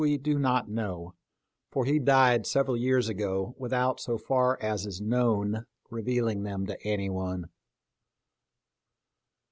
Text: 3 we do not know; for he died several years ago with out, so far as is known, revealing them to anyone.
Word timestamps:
3 0.01 0.09
we 0.09 0.17
do 0.17 0.39
not 0.39 0.67
know; 0.67 1.13
for 1.71 1.85
he 1.85 1.99
died 1.99 2.47
several 2.47 2.75
years 2.75 3.07
ago 3.07 3.53
with 3.59 3.71
out, 3.71 3.99
so 3.99 4.17
far 4.17 4.57
as 4.59 4.87
is 4.87 4.99
known, 4.99 5.63
revealing 5.91 6.41
them 6.41 6.65
to 6.65 6.75
anyone. 6.83 7.45